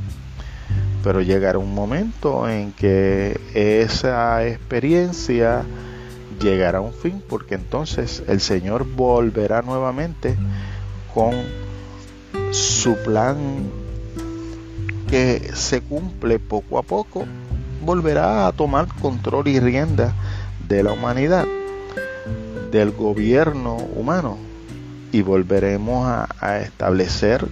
pero 1.03 1.21
llegará 1.21 1.59
un 1.59 1.75
momento 1.75 2.49
en 2.49 2.73
que 2.73 3.41
esa 3.55 4.47
experiencia 4.47 5.63
llegará 6.41 6.79
a 6.79 6.81
un 6.83 6.93
fin 6.93 7.23
porque 7.29 7.55
entonces 7.55 8.23
el 8.29 8.41
Señor 8.41 8.87
volverá 8.87 9.63
nuevamente 9.63 10.37
con 11.15 11.33
su 12.51 12.97
plan 13.05 13.37
que 15.09 15.51
se 15.55 15.83
cumple 15.83 16.39
poco 16.39 16.79
a 16.79 16.83
poco 16.83 17.27
volverá 17.85 18.47
a 18.47 18.53
tomar 18.53 18.87
control 19.01 19.49
y 19.49 19.61
rienda 19.61 20.15
de 20.69 20.83
la 20.83 20.93
humanidad 20.93 21.47
del 22.71 22.93
gobierno 22.93 23.77
humano 23.77 24.39
y 25.13 25.21
volveremos 25.21 26.07
a, 26.07 26.61
establecer 26.61 27.47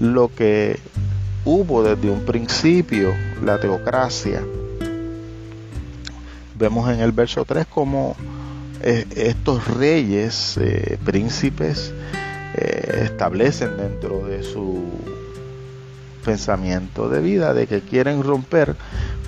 lo 0.00 0.34
que 0.34 0.80
hubo 1.48 1.82
desde 1.82 2.10
un 2.10 2.26
principio 2.26 3.14
la 3.42 3.58
teocracia. 3.58 4.42
Vemos 6.58 6.90
en 6.92 7.00
el 7.00 7.12
verso 7.12 7.46
3 7.46 7.66
como 7.66 8.16
eh, 8.82 9.06
estos 9.16 9.66
reyes, 9.66 10.58
eh, 10.58 10.98
príncipes, 11.02 11.94
eh, 12.54 13.04
establecen 13.04 13.78
dentro 13.78 14.26
de 14.26 14.42
su 14.42 14.84
pensamiento 16.22 17.08
de 17.08 17.20
vida 17.20 17.54
de 17.54 17.66
que 17.66 17.80
quieren 17.80 18.22
romper 18.22 18.76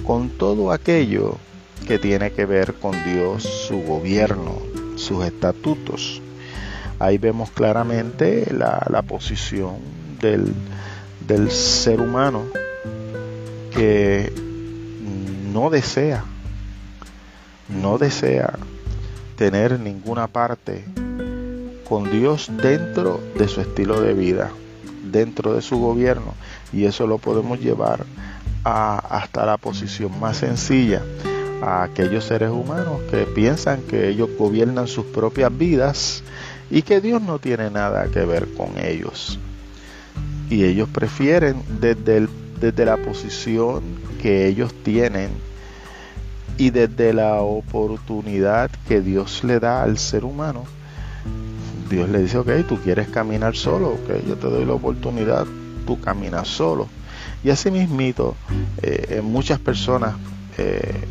con 0.05 0.29
todo 0.29 0.73
aquello 0.73 1.39
que 1.87 1.99
tiene 1.99 2.33
que 2.33 2.45
ver 2.45 2.75
con 2.75 2.93
Dios, 3.03 3.45
su 3.45 3.81
gobierno, 3.81 4.59
sus 4.97 5.25
estatutos. 5.25 6.21
Ahí 6.99 7.17
vemos 7.17 7.51
claramente 7.51 8.53
la, 8.53 8.87
la 8.91 9.01
posición 9.01 9.77
del, 10.21 10.53
del 11.31 11.53
ser 11.53 12.01
humano 12.01 12.43
que 13.73 14.33
no 15.53 15.71
desea, 15.71 16.25
no 17.69 17.99
desea 17.99 18.59
tener 19.37 19.79
ninguna 19.79 20.27
parte 20.27 20.85
con 21.89 22.11
Dios 22.11 22.51
dentro 22.61 23.21
de 23.39 23.47
su 23.47 23.61
estilo 23.61 24.01
de 24.01 24.13
vida, 24.13 24.51
dentro 25.05 25.55
de 25.55 25.63
su 25.63 25.79
gobierno. 25.79 26.35
Y 26.73 26.87
eso 26.87 27.07
lo 27.07 27.19
podemos 27.19 27.61
llevar 27.61 28.05
a, 28.65 28.99
hasta 28.99 29.47
la 29.47 29.57
posición 29.57 30.19
más 30.19 30.39
sencilla, 30.39 31.01
a 31.63 31.85
aquellos 31.85 32.25
seres 32.25 32.51
humanos 32.51 33.03
que 33.09 33.19
piensan 33.19 33.83
que 33.83 34.09
ellos 34.09 34.31
gobiernan 34.37 34.89
sus 34.89 35.05
propias 35.05 35.57
vidas 35.57 36.25
y 36.73 36.83
que 36.83 37.01
Dios 37.01 37.23
no 37.23 37.39
tiene 37.39 37.71
nada 37.71 38.09
que 38.09 38.25
ver 38.25 38.49
con 38.55 38.77
ellos 38.85 39.39
y 40.51 40.65
ellos 40.65 40.89
prefieren 40.89 41.63
desde, 41.81 42.29
desde 42.61 42.85
la 42.85 42.97
posición 42.97 43.83
que 44.21 44.49
ellos 44.49 44.75
tienen 44.83 45.31
y 46.59 46.71
desde 46.71 47.15
la 47.15 47.41
oportunidad 47.41 48.71
que 48.87 49.01
Dios 49.01 49.45
le 49.45 49.61
da 49.61 49.83
al 49.83 49.97
ser 49.97 50.25
humano. 50.25 50.65
Dios 51.89 52.09
le 52.11 52.21
dice, 52.21 52.39
ok, 52.39 52.51
tú 52.69 52.79
quieres 52.79 53.09
caminar 53.09 53.57
solo, 53.57 53.89
ok, 53.91 54.27
yo 54.27 54.37
te 54.37 54.49
doy 54.49 54.65
la 54.65 54.75
oportunidad, 54.75 55.47
tú 55.87 56.01
caminas 56.01 56.49
solo. 56.49 56.89
Y 57.43 57.51
así 57.51 57.71
eh, 57.71 58.25
eh, 58.83 59.21
muchas 59.23 59.59
personas 59.59 60.15
eh, 60.59 61.07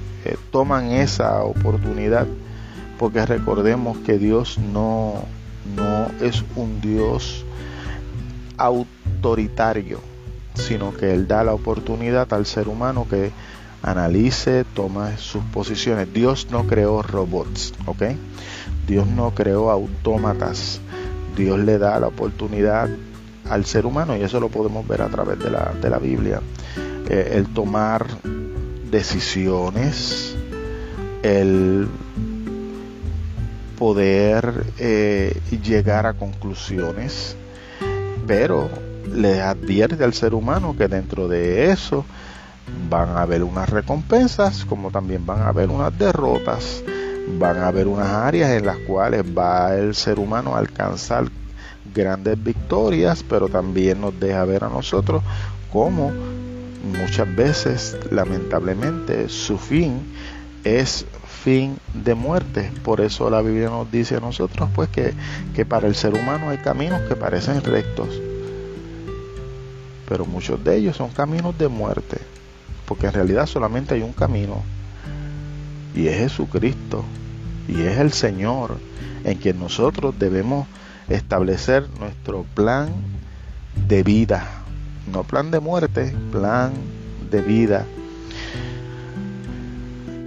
toman 0.52 0.91
esa 0.91 1.43
oportunidad 1.43 2.28
porque 2.99 3.25
recordemos 3.25 3.97
que 3.99 4.17
Dios 4.17 4.60
no, 4.60 5.23
no 5.75 6.08
es 6.21 6.43
un 6.56 6.82
Dios 6.82 7.45
autoritario, 8.60 10.00
sino 10.54 10.93
que 10.93 11.13
Él 11.13 11.28
da 11.28 11.43
la 11.43 11.54
oportunidad 11.54 12.32
al 12.34 12.45
ser 12.45 12.67
humano 12.67 13.08
que 13.10 13.32
analice, 13.82 14.65
toma 14.74 15.17
sus 15.17 15.43
posiciones. 15.45 16.13
Dios 16.13 16.48
no 16.52 16.67
creó 16.67 17.02
robots, 17.02 17.74
¿ok? 17.86 18.04
Dios 18.88 19.08
no 19.08 19.32
creó 19.32 19.72
autómatas. 19.72 20.82
Dios 21.36 21.60
le 21.60 21.78
da 21.78 22.00
la 22.00 22.08
oportunidad 22.08 22.89
al 23.50 23.65
ser 23.65 23.86
humano 23.86 24.15
y 24.15 24.22
eso 24.22 24.39
lo 24.39 24.50
podemos 24.50 24.88
ver 24.88 25.02
a 25.02 25.08
través 25.08 25.39
de 25.39 25.50
la, 25.50 25.74
de 25.82 25.89
la 25.89 25.98
Biblia. 25.98 26.41
Eh, 27.10 27.34
el 27.36 27.48
tomar 27.54 28.06
decisiones, 28.91 30.36
el 31.24 31.88
poder 33.78 34.65
eh, 34.78 35.39
llegar 35.63 36.06
a 36.06 36.13
conclusiones, 36.13 37.38
pero 38.29 38.69
le 39.11 39.41
advierte 39.41 40.03
al 40.03 40.13
ser 40.13 40.35
humano 40.35 40.75
que 40.77 40.87
dentro 40.87 41.27
de 41.27 41.71
eso 41.71 42.05
van 42.87 43.09
a 43.09 43.23
haber 43.23 43.41
unas 43.41 43.67
recompensas 43.67 44.65
como 44.65 44.91
también 44.91 45.25
van 45.25 45.41
a 45.41 45.47
haber 45.47 45.69
unas 45.69 45.97
derrotas 45.97 46.83
van 47.39 47.57
a 47.57 47.69
haber 47.69 47.87
unas 47.87 48.05
áreas 48.09 48.51
en 48.51 48.67
las 48.67 48.77
cuales 48.77 49.23
va 49.35 49.75
el 49.75 49.95
ser 49.95 50.19
humano 50.19 50.55
a 50.55 50.59
alcanzar 50.59 51.25
grandes 51.91 52.41
victorias 52.43 53.25
pero 53.27 53.49
también 53.49 53.99
nos 53.99 54.19
deja 54.19 54.45
ver 54.45 54.63
a 54.63 54.69
nosotros 54.69 55.23
cómo 55.73 56.11
muchas 56.99 57.35
veces 57.35 57.97
lamentablemente 58.11 59.27
su 59.27 59.57
fin 59.57 60.03
es 60.63 61.03
de 61.93 62.13
muerte. 62.15 62.71
Por 62.83 63.01
eso 63.01 63.29
la 63.29 63.41
Biblia 63.41 63.69
nos 63.69 63.91
dice 63.91 64.17
a 64.17 64.19
nosotros 64.19 64.69
pues 64.75 64.89
que, 64.89 65.13
que 65.55 65.65
para 65.65 65.88
el 65.88 65.95
ser 65.95 66.13
humano 66.13 66.49
hay 66.49 66.57
caminos 66.57 67.01
que 67.07 67.15
parecen 67.15 67.63
rectos, 67.63 68.09
pero 70.07 70.25
muchos 70.25 70.63
de 70.63 70.77
ellos 70.77 70.97
son 70.97 71.09
caminos 71.09 71.57
de 71.57 71.67
muerte, 71.67 72.19
porque 72.85 73.07
en 73.07 73.13
realidad 73.13 73.47
solamente 73.47 73.95
hay 73.95 74.01
un 74.01 74.13
camino 74.13 74.62
y 75.95 76.07
es 76.07 76.17
Jesucristo 76.17 77.03
y 77.67 77.81
es 77.81 77.97
el 77.97 78.12
Señor 78.12 78.77
en 79.23 79.38
quien 79.38 79.59
nosotros 79.59 80.13
debemos 80.19 80.67
establecer 81.07 81.88
nuestro 81.99 82.45
plan 82.53 82.89
de 83.88 84.03
vida, 84.03 84.45
no 85.12 85.23
plan 85.23 85.49
de 85.49 85.59
muerte, 85.59 86.13
plan 86.31 86.73
de 87.31 87.41
vida 87.41 87.85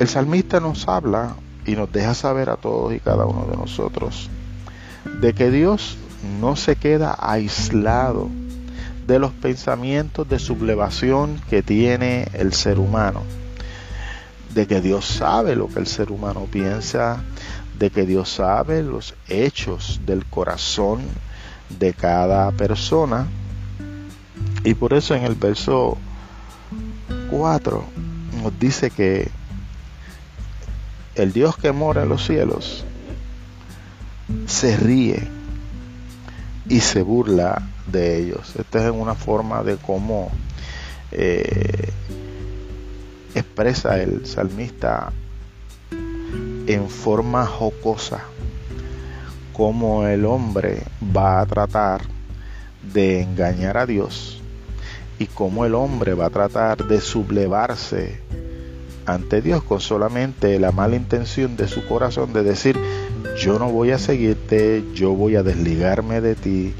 el 0.02 0.08
salmista 0.08 0.58
nos 0.58 0.88
habla 0.88 1.36
y 1.64 1.76
nos 1.76 1.92
deja 1.92 2.12
saber 2.14 2.50
a 2.50 2.56
todos 2.56 2.92
y 2.92 2.98
cada 2.98 3.24
uno 3.24 3.46
de 3.48 3.56
nosotros 3.56 4.28
de 5.20 5.32
que 5.32 5.48
Dios 5.48 5.96
no 6.40 6.56
se 6.56 6.74
queda 6.74 7.16
aislado 7.20 8.28
de 9.06 9.20
los 9.20 9.30
pensamientos 9.30 10.28
de 10.28 10.40
sublevación 10.40 11.40
que 11.48 11.62
tiene 11.62 12.26
el 12.32 12.52
ser 12.52 12.80
humano, 12.80 13.22
de 14.52 14.66
que 14.66 14.80
Dios 14.80 15.06
sabe 15.06 15.54
lo 15.54 15.68
que 15.68 15.78
el 15.78 15.86
ser 15.86 16.10
humano 16.10 16.48
piensa, 16.50 17.22
de 17.78 17.90
que 17.90 18.04
Dios 18.04 18.28
sabe 18.28 18.82
los 18.82 19.14
hechos 19.28 20.00
del 20.04 20.26
corazón 20.26 21.02
de 21.78 21.94
cada 21.94 22.50
persona. 22.50 23.28
Y 24.64 24.74
por 24.74 24.94
eso 24.94 25.14
en 25.14 25.22
el 25.22 25.36
verso 25.36 25.96
4 27.30 27.84
nos 28.42 28.58
dice 28.58 28.90
que 28.90 29.30
el 31.14 31.32
Dios 31.32 31.56
que 31.56 31.72
mora 31.72 32.02
en 32.02 32.08
los 32.08 32.26
cielos 32.26 32.84
se 34.46 34.76
ríe 34.76 35.28
y 36.68 36.80
se 36.80 37.02
burla 37.02 37.62
de 37.86 38.18
ellos. 38.18 38.54
Esta 38.56 38.84
es 38.84 38.92
una 38.92 39.14
forma 39.14 39.62
de 39.62 39.76
cómo 39.76 40.30
eh, 41.10 41.90
expresa 43.34 44.00
el 44.00 44.26
salmista 44.26 45.12
en 46.66 46.88
forma 46.88 47.46
jocosa 47.46 48.22
cómo 49.52 50.06
el 50.06 50.24
hombre 50.24 50.82
va 51.14 51.40
a 51.40 51.46
tratar 51.46 52.02
de 52.92 53.22
engañar 53.22 53.76
a 53.76 53.86
Dios 53.86 54.40
y 55.18 55.26
cómo 55.26 55.64
el 55.64 55.74
hombre 55.74 56.14
va 56.14 56.26
a 56.26 56.30
tratar 56.30 56.86
de 56.88 57.00
sublevarse 57.00 58.20
ante 59.06 59.42
Dios 59.42 59.62
con 59.62 59.80
solamente 59.80 60.58
la 60.58 60.72
mala 60.72 60.96
intención 60.96 61.56
de 61.56 61.68
su 61.68 61.86
corazón 61.86 62.32
de 62.32 62.42
decir 62.42 62.78
yo 63.36 63.58
no 63.58 63.70
voy 63.70 63.90
a 63.90 63.98
seguirte, 63.98 64.84
yo 64.94 65.12
voy 65.12 65.36
a 65.36 65.42
desligarme 65.42 66.20
de 66.20 66.34
ti, 66.34 66.74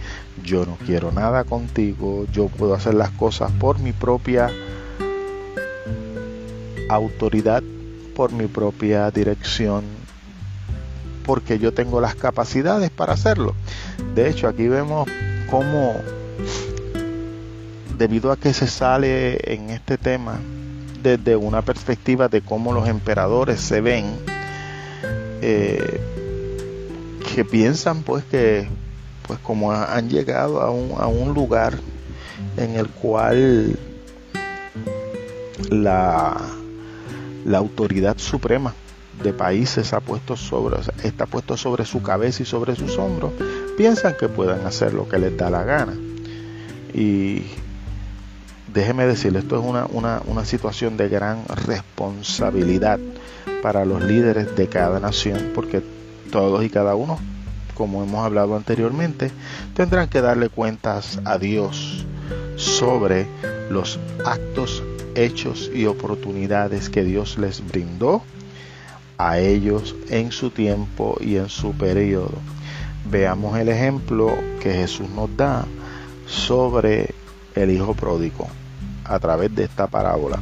yo 0.45 0.67
no 0.67 0.77
quiero 0.85 1.11
nada 1.13 1.45
contigo, 1.45 2.27
yo 2.33 2.49
puedo 2.49 2.75
hacer 2.75 2.95
las 2.95 3.11
cosas 3.11 3.51
por 3.53 3.79
mi 3.79 3.93
propia 3.93 4.51
autoridad, 6.89 7.63
por 8.15 8.33
mi 8.33 8.47
propia 8.47 9.11
dirección, 9.11 9.85
porque 11.25 11.59
yo 11.59 11.73
tengo 11.73 12.01
las 12.01 12.15
capacidades 12.15 12.91
para 12.91 13.15
hacerlo. 13.15 13.55
De 14.15 14.29
hecho, 14.29 14.47
aquí 14.47 14.69
vemos 14.69 15.09
cómo, 15.51 15.97
debido 17.97 18.31
a 18.31 18.37
que 18.37 18.53
se 18.53 18.67
sale 18.67 19.55
en 19.55 19.71
este 19.71 19.97
tema 19.97 20.39
desde 21.03 21.37
una 21.37 21.63
perspectiva 21.63 22.29
de 22.29 22.41
cómo 22.41 22.73
los 22.73 22.89
emperadores 22.89 23.61
se 23.61 23.81
ven, 23.81 24.07
eh, 25.41 26.01
que 27.35 27.45
piensan 27.45 28.03
pues 28.03 28.25
que 28.25 28.69
pues 29.27 29.39
como 29.41 29.73
han 29.73 30.09
llegado 30.09 30.61
a 30.61 30.71
un, 30.71 30.93
a 31.01 31.07
un 31.07 31.33
lugar 31.33 31.79
en 32.57 32.77
el 32.77 32.89
cual 32.89 33.79
la, 35.71 36.37
la 37.45 37.59
autoridad 37.59 38.19
suprema 38.19 38.75
de 39.23 39.33
países 39.33 39.93
ha 39.93 40.01
puesto 40.01 40.37
sobre, 40.37 40.79
está 41.05 41.27
puesto 41.27 41.57
sobre 41.57 41.85
su 41.85 42.03
cabeza 42.03 42.43
y 42.43 42.47
sobre 42.47 42.75
sus 42.75 42.99
hombros, 42.99 43.33
piensan 43.77 44.17
que 44.19 44.29
pueden 44.29 44.67
hacer 44.67 44.95
lo 44.95 45.09
que 45.09 45.19
les 45.19 45.37
da 45.37 45.51
la 45.51 45.63
gana. 45.65 45.95
Y 46.93 47.45
déjeme 48.73 49.07
decirle, 49.07 49.41
esto 49.41 49.59
es 49.59 49.65
una, 49.65 49.87
una, 49.87 50.23
una 50.27 50.45
situación 50.45 50.97
de 50.97 51.09
gran 51.09 51.45
responsabilidad 51.67 52.99
para 53.63 53.85
los 53.85 54.03
líderes 54.03 54.57
de 54.57 54.69
cada 54.69 55.01
nación, 55.01 55.53
porque 55.55 55.83
todos 56.31 56.65
y 56.65 56.71
cada 56.71 56.95
uno, 56.95 57.19
como 57.75 58.03
hemos 58.03 58.25
hablado 58.25 58.57
anteriormente, 58.57 59.31
tendrán 59.75 60.09
que 60.09 60.21
darle 60.21 60.49
cuentas 60.49 61.21
a 61.25 61.39
Dios 61.39 62.07
sobre 62.57 63.27
los 63.71 63.99
actos, 64.25 64.83
hechos 65.15 65.71
y 65.75 65.87
oportunidades 65.87 66.89
que 66.89 67.05
Dios 67.05 67.39
les 67.39 67.67
brindó 67.67 68.23
a 69.19 69.39
ellos 69.39 69.95
en 70.09 70.33
su 70.33 70.51
tiempo 70.51 71.17
y 71.21 71.37
en 71.37 71.49
su 71.49 71.73
periodo. 71.73 72.39
Veamos 73.11 73.59
el 73.59 73.69
ejemplo 73.69 74.33
que 74.61 74.73
Jesús 74.73 75.09
nos 75.11 75.37
da 75.37 75.67
sobre 76.27 77.15
el 77.55 77.71
Hijo 77.71 77.95
Pródigo 77.95 78.49
a 79.05 79.19
través 79.19 79.55
de 79.55 79.65
esta 79.65 79.87
parábola. 79.87 80.39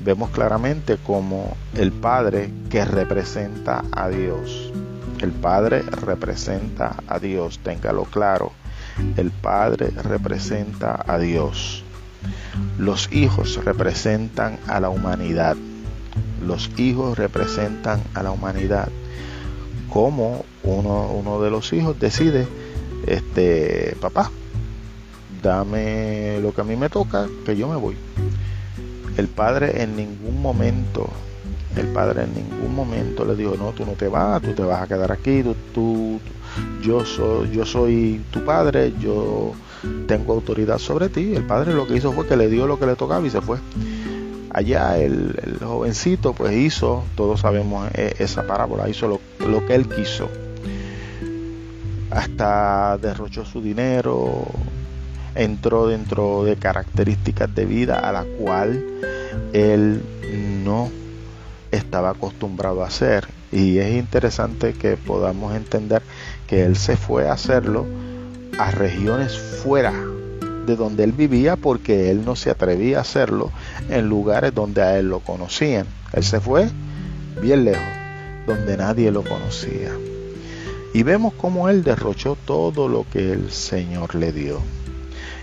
Vemos 0.00 0.30
claramente 0.30 0.96
como 0.96 1.56
el 1.74 1.92
Padre 1.92 2.52
que 2.70 2.84
representa 2.84 3.82
a 3.92 4.08
Dios 4.08 4.72
el 5.20 5.32
Padre 5.32 5.82
representa 5.82 6.94
a 7.08 7.18
Dios, 7.18 7.58
téngalo 7.58 8.04
claro. 8.04 8.52
El 9.16 9.30
Padre 9.30 9.90
representa 9.90 11.04
a 11.06 11.18
Dios. 11.18 11.82
Los 12.78 13.10
hijos 13.12 13.64
representan 13.64 14.58
a 14.68 14.78
la 14.78 14.90
humanidad. 14.90 15.56
Los 16.44 16.70
hijos 16.78 17.18
representan 17.18 18.00
a 18.14 18.22
la 18.22 18.30
humanidad. 18.30 18.88
Como 19.88 20.44
uno, 20.62 21.08
uno 21.08 21.40
de 21.40 21.50
los 21.50 21.72
hijos 21.72 21.98
decide, 21.98 22.46
este, 23.06 23.96
papá, 24.00 24.30
dame 25.42 26.40
lo 26.40 26.54
que 26.54 26.60
a 26.60 26.64
mí 26.64 26.76
me 26.76 26.88
toca, 26.88 27.26
que 27.44 27.56
yo 27.56 27.68
me 27.68 27.76
voy. 27.76 27.96
El 29.16 29.28
padre 29.28 29.82
en 29.82 29.96
ningún 29.96 30.40
momento 30.40 31.10
el 31.78 31.88
padre 31.88 32.24
en 32.24 32.34
ningún 32.34 32.74
momento 32.74 33.24
le 33.24 33.36
dijo, 33.36 33.54
no, 33.56 33.72
tú 33.72 33.84
no 33.84 33.92
te 33.92 34.08
vas, 34.08 34.42
tú 34.42 34.52
te 34.52 34.62
vas 34.62 34.82
a 34.82 34.86
quedar 34.88 35.12
aquí, 35.12 35.44
tú, 35.72 36.20
yo, 36.82 37.04
soy, 37.04 37.50
yo 37.50 37.64
soy 37.64 38.20
tu 38.30 38.44
padre, 38.44 38.92
yo 39.00 39.52
tengo 40.06 40.32
autoridad 40.32 40.78
sobre 40.78 41.08
ti. 41.08 41.34
El 41.34 41.44
padre 41.44 41.74
lo 41.74 41.86
que 41.86 41.96
hizo 41.96 42.12
fue 42.12 42.26
que 42.26 42.36
le 42.36 42.48
dio 42.48 42.66
lo 42.66 42.78
que 42.78 42.86
le 42.86 42.96
tocaba 42.96 43.26
y 43.26 43.30
se 43.30 43.40
fue. 43.40 43.58
Allá 44.50 44.98
el, 44.98 45.58
jovencito 45.60 46.32
pues 46.32 46.56
hizo, 46.56 47.04
todos 47.14 47.40
sabemos 47.40 47.88
e, 47.94 48.14
esa 48.18 48.46
parábola, 48.46 48.88
hizo 48.88 49.06
lo, 49.06 49.20
lo 49.46 49.64
que 49.66 49.74
él 49.74 49.88
quiso. 49.88 50.28
Hasta 52.10 52.96
derrochó 52.98 53.44
su 53.44 53.60
dinero, 53.60 54.46
entró 55.38 55.86
dentro 55.86 56.44
de 56.44 56.56
características 56.56 57.54
de 57.54 57.64
vida 57.64 57.98
a 57.98 58.12
la 58.12 58.24
cual 58.24 58.84
él 59.52 60.02
no 60.64 60.90
estaba 61.70 62.10
acostumbrado 62.10 62.82
a 62.82 62.88
hacer. 62.88 63.26
Y 63.52 63.78
es 63.78 63.94
interesante 63.94 64.74
que 64.74 64.96
podamos 64.96 65.54
entender 65.54 66.02
que 66.46 66.64
él 66.64 66.76
se 66.76 66.96
fue 66.96 67.28
a 67.28 67.32
hacerlo 67.32 67.86
a 68.58 68.70
regiones 68.72 69.38
fuera 69.38 69.94
de 70.66 70.76
donde 70.76 71.04
él 71.04 71.12
vivía 71.12 71.56
porque 71.56 72.10
él 72.10 72.24
no 72.24 72.36
se 72.36 72.50
atrevía 72.50 72.98
a 72.98 73.02
hacerlo 73.02 73.50
en 73.88 74.08
lugares 74.08 74.54
donde 74.54 74.82
a 74.82 74.98
él 74.98 75.08
lo 75.08 75.20
conocían. 75.20 75.86
Él 76.12 76.24
se 76.24 76.40
fue 76.40 76.68
bien 77.40 77.64
lejos, 77.64 77.82
donde 78.46 78.76
nadie 78.76 79.10
lo 79.10 79.22
conocía. 79.22 79.92
Y 80.92 81.02
vemos 81.04 81.32
cómo 81.34 81.68
él 81.68 81.84
derrochó 81.84 82.36
todo 82.44 82.88
lo 82.88 83.06
que 83.10 83.32
el 83.32 83.50
Señor 83.50 84.14
le 84.14 84.32
dio. 84.32 84.60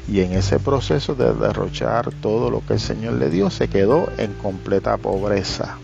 Y 0.07 0.21
en 0.21 0.33
ese 0.33 0.59
proceso 0.59 1.15
de 1.15 1.33
derrochar 1.33 2.11
todo 2.21 2.49
lo 2.49 2.65
que 2.65 2.73
el 2.73 2.79
Señor 2.79 3.13
le 3.13 3.29
dio, 3.29 3.49
se 3.49 3.67
quedó 3.67 4.07
en 4.17 4.33
completa 4.33 4.97
pobreza. 4.97 5.77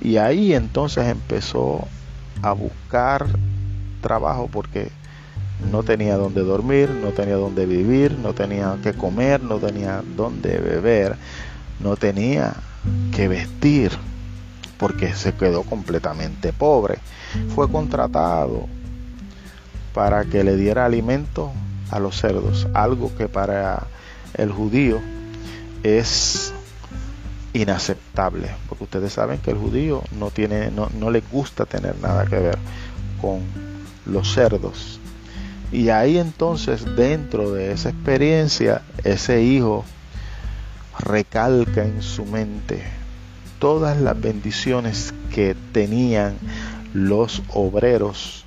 Y 0.00 0.16
ahí 0.16 0.54
entonces 0.54 1.06
empezó 1.06 1.86
a 2.42 2.52
buscar 2.52 3.26
trabajo 4.00 4.48
porque 4.52 4.90
no 5.70 5.82
tenía 5.82 6.16
dónde 6.16 6.42
dormir, 6.42 6.90
no 6.90 7.10
tenía 7.10 7.36
dónde 7.36 7.66
vivir, 7.66 8.16
no 8.18 8.32
tenía 8.32 8.76
que 8.82 8.92
comer, 8.92 9.42
no 9.42 9.58
tenía 9.58 10.02
dónde 10.16 10.58
beber, 10.58 11.16
no 11.80 11.96
tenía 11.96 12.54
que 13.14 13.28
vestir 13.28 13.92
porque 14.78 15.12
se 15.14 15.34
quedó 15.34 15.64
completamente 15.64 16.52
pobre. 16.52 16.98
Fue 17.54 17.70
contratado 17.70 18.66
para 19.92 20.24
que 20.24 20.44
le 20.44 20.56
diera 20.56 20.86
alimento 20.86 21.52
a 21.90 21.98
los 21.98 22.20
cerdos, 22.20 22.68
algo 22.74 23.14
que 23.16 23.28
para 23.28 23.86
el 24.34 24.50
judío 24.52 25.00
es 25.82 26.52
inaceptable, 27.52 28.50
porque 28.68 28.84
ustedes 28.84 29.12
saben 29.12 29.38
que 29.38 29.50
el 29.50 29.58
judío 29.58 30.02
no 30.18 30.30
tiene, 30.30 30.70
no, 30.70 30.88
no 30.98 31.10
le 31.10 31.20
gusta 31.20 31.64
tener 31.64 31.96
nada 32.00 32.26
que 32.26 32.38
ver 32.38 32.58
con 33.20 33.40
los 34.06 34.32
cerdos. 34.32 35.00
Y 35.70 35.90
ahí 35.90 36.18
entonces, 36.18 36.84
dentro 36.96 37.52
de 37.52 37.72
esa 37.72 37.90
experiencia, 37.90 38.82
ese 39.04 39.42
hijo 39.42 39.84
recalca 40.98 41.84
en 41.84 42.02
su 42.02 42.24
mente 42.24 42.82
todas 43.58 44.00
las 44.00 44.18
bendiciones 44.20 45.12
que 45.34 45.54
tenían 45.72 46.36
los 46.94 47.42
obreros 47.48 48.44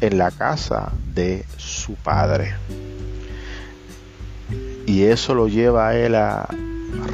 en 0.00 0.18
la 0.18 0.30
casa 0.30 0.92
de 1.14 1.46
su 1.56 1.71
padre. 1.94 2.54
Y 4.86 5.04
eso 5.04 5.34
lo 5.34 5.48
lleva 5.48 5.88
a 5.88 5.96
él 5.96 6.14
a 6.14 6.48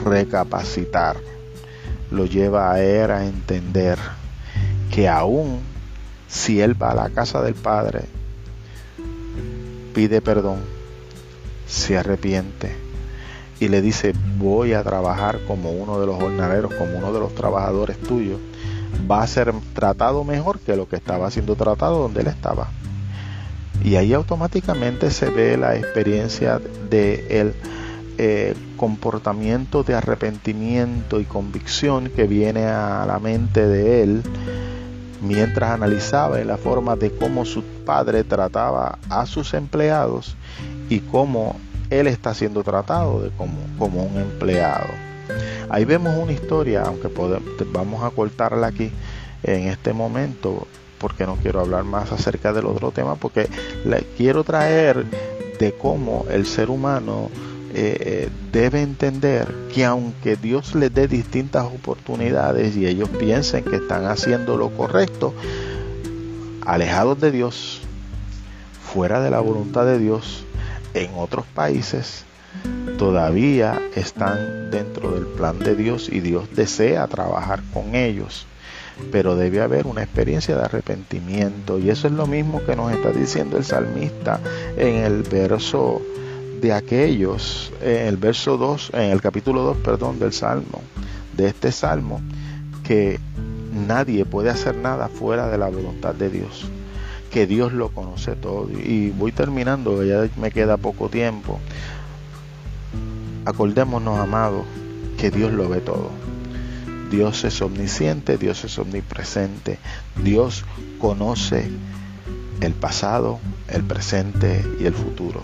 recapacitar, 0.05 1.17
lo 2.11 2.27
lleva 2.27 2.73
a 2.73 2.83
él 2.83 3.11
a 3.11 3.27
entender 3.27 3.99
que 4.91 5.09
aún 5.09 5.61
si 6.29 6.61
él 6.61 6.81
va 6.81 6.91
a 6.91 6.95
la 6.95 7.11
casa 7.11 7.43
del 7.43 7.55
Padre, 7.55 8.05
pide 9.95 10.21
perdón, 10.21 10.61
se 11.67 11.99
arrepiente 11.99 12.77
y 13.61 13.69
le 13.69 13.83
dice 13.83 14.13
voy 14.39 14.73
a 14.73 14.83
trabajar 14.85 15.41
como 15.47 15.71
uno 15.71 15.99
de 16.01 16.07
los 16.07 16.17
jornaleros, 16.17 16.73
como 16.75 16.99
uno 16.99 17.13
de 17.13 17.21
los 17.21 17.35
trabajadores 17.35 17.99
tuyos, 17.99 18.39
va 19.11 19.23
a 19.23 19.27
ser 19.27 19.53
tratado 19.75 20.23
mejor 20.25 20.61
que 20.61 20.77
lo 20.77 20.89
que 20.89 20.97
estaba 20.97 21.31
siendo 21.31 21.57
tratado 21.57 22.03
donde 22.03 22.21
él 22.21 22.29
estaba. 22.29 22.69
Y 23.85 23.97
ahí 23.97 24.12
automáticamente 24.12 25.11
se 25.11 25.31
ve 25.31 25.57
la 25.57 25.77
experiencia 25.77 26.61
de 26.91 27.41
él 27.41 27.55
eh, 28.21 28.55
comportamiento 28.77 29.85
de 29.85 29.95
arrepentimiento 29.95 31.21
y 31.21 31.25
convicción 31.25 32.11
que 32.11 32.27
viene 32.27 32.64
a 32.64 33.05
la 33.07 33.21
mente 33.21 33.64
de 33.64 34.03
él 34.03 34.23
mientras 35.23 35.71
analizaba 35.71 36.38
la 36.41 36.57
forma 36.57 36.97
de 36.97 37.12
cómo 37.12 37.45
su 37.45 37.62
padre 37.62 38.25
trataba 38.25 38.99
a 39.09 39.25
sus 39.27 39.55
empleados 39.55 40.37
y 40.88 40.99
cómo 40.99 41.55
él 41.91 42.09
está 42.09 42.35
siendo 42.35 42.64
tratado 42.64 43.23
de 43.23 43.31
como, 43.31 43.59
como 43.79 44.03
un 44.03 44.21
empleado. 44.21 44.88
Ahí 45.69 45.85
vemos 45.85 46.17
una 46.17 46.33
historia, 46.33 46.83
aunque 46.83 47.09
podemos, 47.09 47.49
vamos 47.73 48.03
a 48.03 48.11
cortarla 48.11 48.67
aquí 48.67 48.91
en 49.45 49.69
este 49.69 49.93
momento, 49.93 50.67
porque 50.99 51.27
no 51.27 51.37
quiero 51.37 51.61
hablar 51.61 51.85
más 51.85 52.13
acerca 52.13 52.53
del 52.53 52.67
otro 52.67 52.91
tema, 52.91 53.15
porque 53.17 53.49
le 53.85 54.05
quiero 54.17 54.45
traer 54.45 55.05
de 55.59 55.73
cómo 55.73 56.27
el 56.31 56.47
ser 56.47 56.71
humano 56.71 57.31
eh, 57.75 57.97
eh, 58.01 58.29
debe 58.51 58.81
entender 58.81 59.53
que 59.75 59.85
aunque 59.85 60.37
Dios 60.37 60.75
les 60.75 60.93
dé 60.93 61.07
distintas 61.07 61.65
oportunidades 61.65 62.77
y 62.77 62.87
ellos 62.87 63.09
piensen 63.11 63.65
que 63.65 63.77
están 63.77 64.07
haciendo 64.07 64.57
lo 64.57 64.71
correcto, 64.71 65.35
alejados 66.65 67.21
de 67.21 67.31
Dios, 67.31 67.81
fuera 68.83 69.21
de 69.21 69.31
la 69.31 69.41
voluntad 69.41 69.85
de 69.85 69.99
Dios, 69.99 70.45
en 70.95 71.11
otros 71.17 71.45
países, 71.47 72.25
todavía 72.99 73.81
están 73.95 74.71
dentro 74.71 75.13
del 75.13 75.27
plan 75.27 75.59
de 75.59 75.77
Dios 75.77 76.09
y 76.11 76.21
Dios 76.21 76.49
desea 76.55 77.07
trabajar 77.07 77.63
con 77.73 77.95
ellos. 77.95 78.47
Pero 79.11 79.37
debe 79.37 79.61
haber 79.61 79.87
una 79.87 80.03
experiencia 80.03 80.57
de 80.57 80.65
arrepentimiento 80.65 81.79
y 81.79 81.89
eso 81.91 82.09
es 82.09 82.13
lo 82.13 82.27
mismo 82.27 82.63
que 82.65 82.77
nos 82.77 82.93
está 82.93 83.11
diciendo 83.11 83.57
el 83.57 83.65
salmista 83.65 84.41
en 84.77 84.97
el 84.97 85.23
verso 85.23 86.03
de 86.61 86.73
aquellos, 86.73 87.73
en 87.81 88.07
el 88.07 88.17
verso 88.17 88.57
2, 88.57 88.91
en 88.95 89.13
el 89.13 89.21
capítulo 89.21 89.63
2, 89.63 89.77
perdón, 89.79 90.19
del 90.19 90.33
salmo, 90.33 90.83
de 91.37 91.47
este 91.47 91.73
salmo, 91.73 92.21
que 92.83 93.21
nadie 93.87 94.25
puede 94.25 94.51
hacer 94.51 94.77
nada 94.77 95.09
fuera 95.09 95.49
de 95.49 95.59
la 95.59 95.69
voluntad 95.69 96.15
de 96.15 96.31
Dios, 96.31 96.67
que 97.31 97.47
Dios 97.47 97.73
lo 97.73 97.91
conoce 97.91 98.35
todo. 98.35 98.69
Y 98.71 99.11
voy 99.11 99.33
terminando, 99.33 100.03
ya 100.05 100.29
me 100.37 100.51
queda 100.51 100.77
poco 100.77 101.09
tiempo. 101.09 101.61
Acordémonos, 103.45 104.19
amados, 104.19 104.65
que 105.17 105.31
Dios 105.31 105.53
lo 105.53 105.69
ve 105.69 105.81
todo. 105.81 106.11
Dios 107.11 107.44
es 107.44 107.62
omnisciente, 107.62 108.37
Dios 108.37 108.64
es 108.64 108.79
omnipresente, 108.79 109.79
Dios 110.23 110.64
conoce 110.99 111.71
el 112.61 112.75
pasado, 112.75 113.38
el 113.68 113.83
presente 113.83 114.64
y 114.81 114.85
el 114.85 114.94
futuro. 114.94 115.42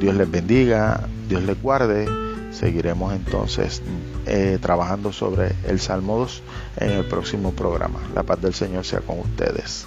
Dios 0.00 0.14
les 0.14 0.30
bendiga, 0.30 1.08
Dios 1.28 1.42
les 1.42 1.60
guarde. 1.60 2.06
Seguiremos 2.52 3.12
entonces 3.14 3.82
eh, 4.26 4.58
trabajando 4.60 5.12
sobre 5.12 5.52
el 5.66 5.78
Salmo 5.78 6.18
2 6.18 6.42
en 6.78 6.90
el 6.90 7.04
próximo 7.04 7.52
programa. 7.52 8.00
La 8.14 8.22
paz 8.22 8.40
del 8.40 8.54
Señor 8.54 8.84
sea 8.84 9.00
con 9.00 9.20
ustedes. 9.20 9.86